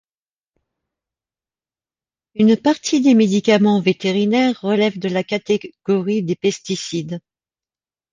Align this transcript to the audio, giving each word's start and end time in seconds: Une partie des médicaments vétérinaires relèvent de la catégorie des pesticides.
Une 2.33 2.57
partie 2.57 3.01
des 3.03 3.13
médicaments 3.13 3.79
vétérinaires 3.79 4.59
relèvent 4.59 4.97
de 4.97 5.09
la 5.09 5.23
catégorie 5.23 6.23
des 6.23 6.35
pesticides. 6.35 7.21